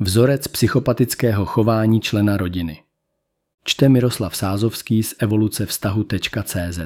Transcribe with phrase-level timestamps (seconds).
[0.00, 2.82] Vzorec psychopatického chování člena rodiny.
[3.64, 6.80] Čte Miroslav Sázovský z evoluce vztahu.cz.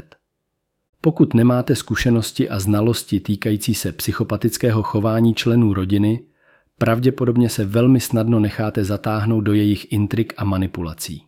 [1.01, 6.25] Pokud nemáte zkušenosti a znalosti týkající se psychopatického chování členů rodiny,
[6.79, 11.23] pravděpodobně se velmi snadno necháte zatáhnout do jejich intrik a manipulací.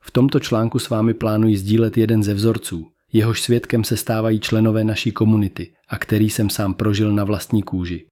[0.00, 4.84] V tomto článku s vámi plánuji sdílet jeden ze vzorců, jehož svědkem se stávají členové
[4.84, 8.06] naší komunity a který jsem sám prožil na vlastní kůži.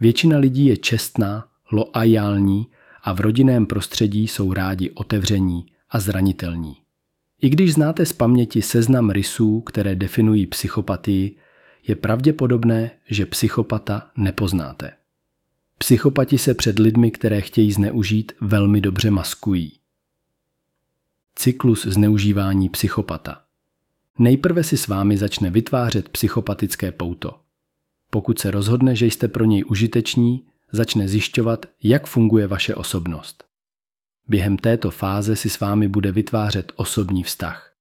[0.00, 2.66] Většina lidí je čestná, loajální
[3.02, 6.76] a v rodinném prostředí jsou rádi otevření a zranitelní.
[7.40, 11.36] I když znáte z paměti seznam rysů, které definují psychopatii,
[11.88, 14.92] je pravděpodobné, že psychopata nepoznáte.
[15.78, 19.72] Psychopati se před lidmi, které chtějí zneužít, velmi dobře maskují.
[21.34, 23.42] Cyklus zneužívání psychopata.
[24.18, 27.40] Nejprve si s vámi začne vytvářet psychopatické pouto.
[28.10, 33.44] Pokud se rozhodne, že jste pro něj užiteční, začne zjišťovat, jak funguje vaše osobnost.
[34.28, 37.74] Během této fáze si s vámi bude vytvářet osobní vztah.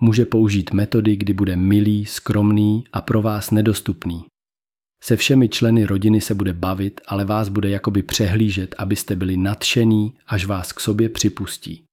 [0.00, 4.24] Může použít metody, kdy bude milý, skromný a pro vás nedostupný.
[5.02, 10.14] Se všemi členy rodiny se bude bavit, ale vás bude jakoby přehlížet, abyste byli nadšený,
[10.26, 11.84] až vás k sobě připustí.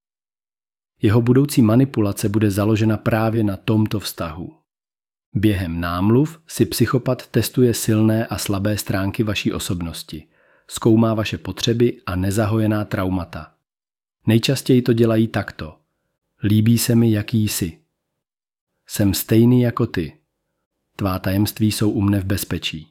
[1.02, 4.59] Jeho budoucí manipulace bude založena právě na tomto vztahu.
[5.34, 10.28] Během námluv si psychopat testuje silné a slabé stránky vaší osobnosti,
[10.68, 13.54] zkoumá vaše potřeby a nezahojená traumata.
[14.28, 15.76] Nejčastěji to dělají takto.
[16.44, 17.80] Líbí se mi, jaký jsi.
[18.88, 20.14] Jsem stejný jako ty.
[20.96, 22.88] Tvá tajemství jsou u mne v bezpečí.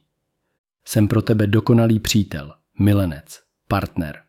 [0.85, 4.21] Jsem pro tebe dokonalý přítel, milenec, partner.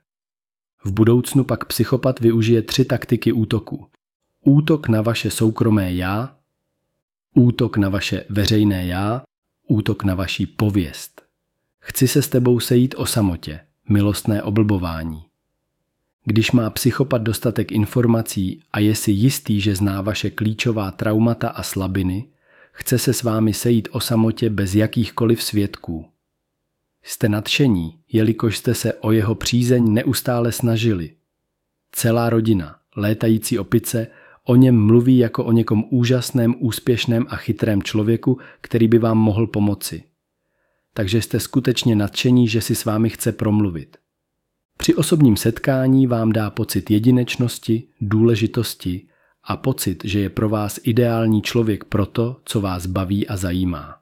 [0.85, 3.87] V budoucnu pak psychopat využije tři taktiky útoku.
[4.45, 6.37] Útok na vaše soukromé já,
[7.35, 9.23] útok na vaše veřejné já,
[9.69, 11.23] útok na vaší pověst.
[11.81, 15.25] Chci se s tebou sejít o samotě, milostné oblbování.
[16.25, 21.63] Když má psychopat dostatek informací a je si jistý, že zná vaše klíčová traumata a
[21.63, 22.29] slabiny,
[22.73, 26.07] chce se s vámi sejít o samotě bez jakýchkoliv svědků.
[27.03, 31.15] Jste nadšení, jelikož jste se o jeho přízeň neustále snažili.
[31.93, 34.07] Celá rodina, létající opice,
[34.47, 39.47] o něm mluví jako o někom úžasném, úspěšném a chytrém člověku, který by vám mohl
[39.47, 40.03] pomoci.
[40.95, 43.97] Takže jste skutečně nadšení, že si s vámi chce promluvit.
[44.79, 49.07] Při osobním setkání vám dá pocit jedinečnosti, důležitosti
[49.45, 53.97] a pocit, že je pro vás ideální člověk pro to, co vás baví a zajímá.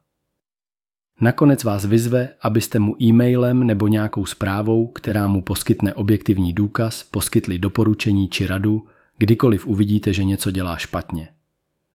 [1.20, 7.58] Nakonec vás vyzve, abyste mu e-mailem nebo nějakou zprávou, která mu poskytne objektivní důkaz, poskytli
[7.58, 8.86] doporučení či radu,
[9.18, 11.28] kdykoliv uvidíte, že něco dělá špatně.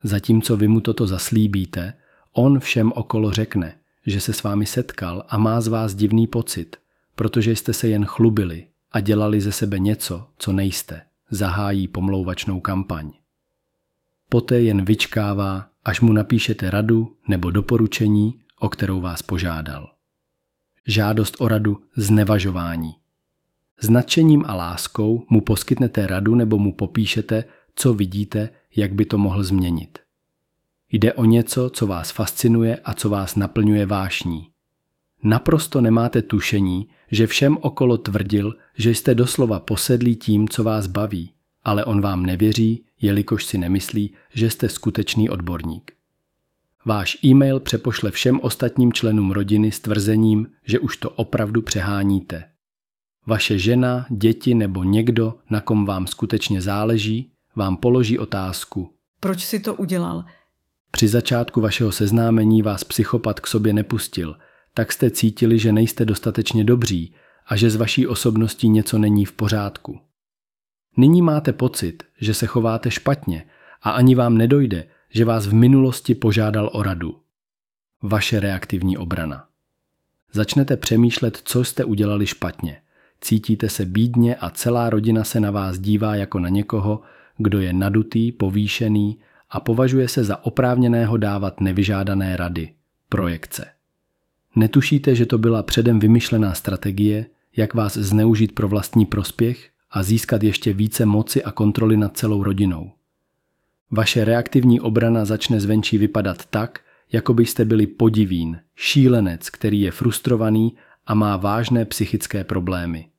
[0.04, 1.94] Zatímco vy mu toto zaslíbíte,
[2.34, 3.76] on všem okolo řekne,
[4.06, 6.78] že se s vámi setkal a má z vás divný pocit,
[7.16, 13.12] protože jste se jen chlubili a dělali ze sebe něco, co nejste, zahájí pomlouvačnou kampaň.
[14.30, 19.94] Poté jen vyčkává, až mu napíšete radu nebo doporučení, o kterou vás požádal.
[20.88, 22.99] Žádost o radu znevažování.
[23.82, 27.44] S nadšením a láskou mu poskytnete radu nebo mu popíšete,
[27.76, 30.00] co vidíte, jak by to mohl změnit.
[30.92, 34.48] Jde o něco, co vás fascinuje a co vás naplňuje vášní.
[35.24, 41.32] Naprosto nemáte tušení, že všem okolo tvrdil, že jste doslova posedlí tím, co vás baví,
[41.64, 45.92] ale on vám nevěří, jelikož si nemyslí, že jste skutečný odborník.
[46.86, 52.44] Váš e-mail přepošle všem ostatním členům rodiny s tvrzením, že už to opravdu přeháníte.
[53.28, 58.94] Vaše žena, děti nebo někdo, na kom vám skutečně záleží, vám položí otázku.
[59.20, 60.26] Proč si to udělal?
[60.92, 64.38] Při začátku vašeho seznámení vás psychopat k sobě nepustil,
[64.74, 67.14] tak jste cítili, že nejste dostatečně dobří
[67.48, 70.00] a že z vaší osobností něco není v pořádku.
[70.98, 73.46] Nyní máte pocit, že se chováte špatně
[73.82, 77.20] a ani vám nedojde, že vás v minulosti požádal o radu.
[78.02, 79.48] Vaše reaktivní obrana.
[80.32, 82.82] Začnete přemýšlet, co jste udělali špatně.
[83.22, 87.02] Cítíte se bídně a celá rodina se na vás dívá jako na někoho,
[87.38, 89.18] kdo je nadutý, povýšený
[89.50, 92.74] a považuje se za oprávněného dávat nevyžádané rady,
[93.10, 93.66] projekce.
[94.56, 100.44] Netušíte, že to byla předem vymyšlená strategie, jak vás zneužít pro vlastní prospěch a získat
[100.44, 102.92] ještě více moci a kontroly nad celou rodinou.
[103.92, 106.80] Vaše reaktivní obrana začne zvenčí vypadat tak,
[107.12, 110.74] jako byste byli podivín, šílenec, který je frustrovaný
[111.10, 113.10] a má vážné psychické problémy.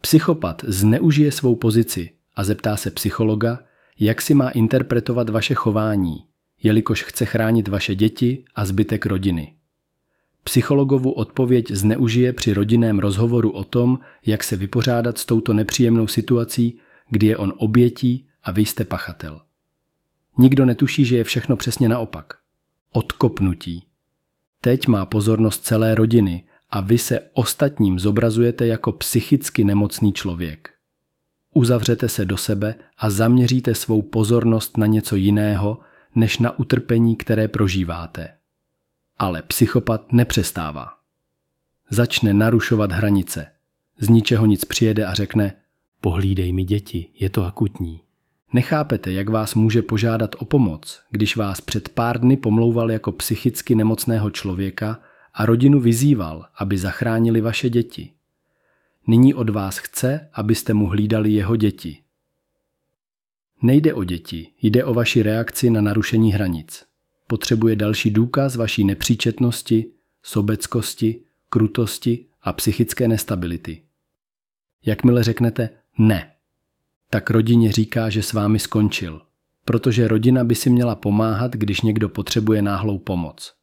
[0.00, 3.58] Psychopat zneužije svou pozici a zeptá se psychologa,
[3.98, 6.24] jak si má interpretovat vaše chování,
[6.62, 9.54] jelikož chce chránit vaše děti a zbytek rodiny.
[10.44, 16.78] Psychologovu odpověď zneužije při rodinném rozhovoru o tom, jak se vypořádat s touto nepříjemnou situací,
[17.10, 19.40] kdy je on obětí a vy jste pachatel.
[20.38, 22.34] Nikdo netuší, že je všechno přesně naopak.
[22.92, 23.86] Odkopnutí.
[24.60, 30.70] Teď má pozornost celé rodiny a vy se ostatním zobrazujete jako psychicky nemocný člověk.
[31.54, 35.78] Uzavřete se do sebe a zaměříte svou pozornost na něco jiného,
[36.14, 38.28] než na utrpení, které prožíváte.
[39.18, 40.88] Ale psychopat nepřestává.
[41.90, 43.46] Začne narušovat hranice.
[43.98, 45.52] Z ničeho nic přijede a řekne
[46.00, 48.00] pohlídej mi děti, je to akutní.
[48.52, 53.74] Nechápete, jak vás může požádat o pomoc, když vás před pár dny pomlouval jako psychicky
[53.74, 54.98] nemocného člověka
[55.34, 58.12] a rodinu vyzýval, aby zachránili vaše děti.
[59.06, 61.98] Nyní od vás chce, abyste mu hlídali jeho děti.
[63.62, 66.84] Nejde o děti, jde o vaši reakci na narušení hranic.
[67.26, 69.86] Potřebuje další důkaz vaší nepříčetnosti,
[70.22, 73.82] sobeckosti, krutosti a psychické nestability.
[74.84, 76.32] Jakmile řeknete ne,
[77.10, 79.22] tak rodině říká, že s vámi skončil,
[79.64, 83.54] protože rodina by si měla pomáhat, když někdo potřebuje náhlou pomoc.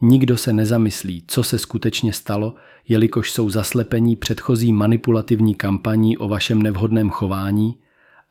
[0.00, 2.54] Nikdo se nezamyslí, co se skutečně stalo,
[2.88, 7.78] jelikož jsou zaslepení předchozí manipulativní kampaní o vašem nevhodném chování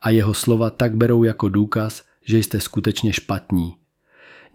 [0.00, 3.76] a jeho slova tak berou jako důkaz, že jste skutečně špatní.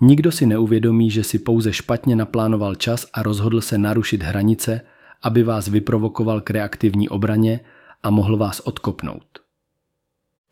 [0.02, 4.82] Nikdo si neuvědomí, že si pouze špatně naplánoval čas a rozhodl se narušit hranice,
[5.24, 7.60] aby vás vyprovokoval k reaktivní obraně
[8.04, 9.40] a mohl vás odkopnout.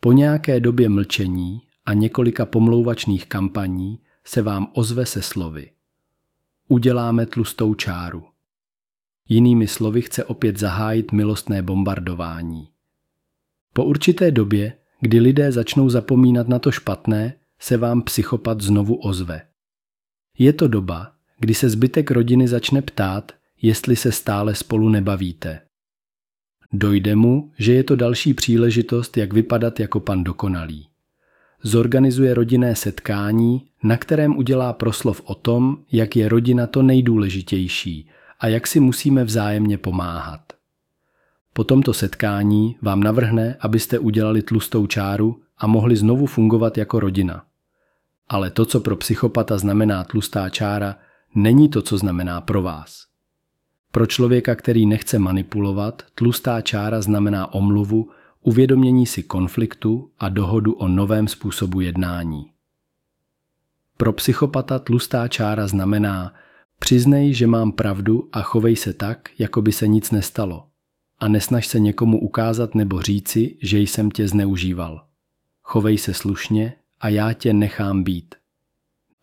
[0.00, 5.73] Po nějaké době mlčení a několika pomlouvačných kampaní se vám ozve se slovy.
[6.68, 8.24] Uděláme tlustou čáru.
[9.28, 12.68] Jinými slovy chce opět zahájit milostné bombardování.
[13.72, 19.42] Po určité době, kdy lidé začnou zapomínat na to špatné, se vám psychopat znovu ozve.
[20.38, 23.32] Je to doba, kdy se zbytek rodiny začne ptát,
[23.62, 25.60] jestli se stále spolu nebavíte.
[26.72, 30.88] Dojde mu, že je to další příležitost, jak vypadat jako pan dokonalý.
[31.62, 38.08] Zorganizuje rodinné setkání, na kterém udělá proslov o tom, jak je rodina to nejdůležitější
[38.40, 40.40] a jak si musíme vzájemně pomáhat.
[41.52, 47.44] Po tomto setkání vám navrhne, abyste udělali tlustou čáru a mohli znovu fungovat jako rodina.
[48.28, 50.96] Ale to, co pro psychopata znamená tlustá čára,
[51.34, 53.06] není to, co znamená pro vás.
[53.92, 58.10] Pro člověka, který nechce manipulovat, tlustá čára znamená omluvu,
[58.42, 62.53] uvědomění si konfliktu a dohodu o novém způsobu jednání.
[64.04, 66.34] Pro psychopata tlustá čára znamená
[66.78, 70.66] přiznej, že mám pravdu a chovej se tak, jako by se nic nestalo.
[71.18, 75.04] A nesnaž se někomu ukázat nebo říci, že jsem tě zneužíval.
[75.62, 78.34] Chovej se slušně a já tě nechám být.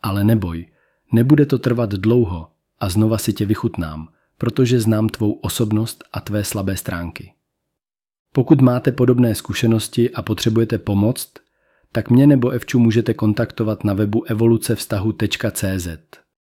[0.04, 0.66] Ale neboj,
[1.12, 2.48] nebude to trvat dlouho
[2.80, 4.08] a znova si tě vychutnám–
[4.38, 7.34] protože znám tvou osobnost a tvé slabé stránky.
[8.34, 11.34] Pokud máte podobné zkušenosti a potřebujete pomoct,
[11.92, 15.88] tak mě nebo Evču můžete kontaktovat na webu evolucevztahu.cz.